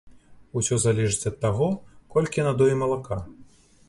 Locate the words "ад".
1.31-1.37